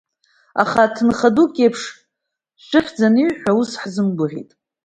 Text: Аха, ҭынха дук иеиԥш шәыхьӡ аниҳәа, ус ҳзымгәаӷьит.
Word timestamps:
Аха, 0.61 0.83
ҭынха 0.93 1.29
дук 1.35 1.53
иеиԥш 1.57 1.81
шәыхьӡ 2.65 2.97
аниҳәа, 3.07 3.51
ус 3.59 3.71
ҳзымгәаӷьит. 3.81 4.49